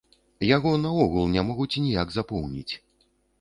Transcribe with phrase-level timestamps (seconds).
[0.55, 2.73] Яго наогул не могуць ніяк запоўніць.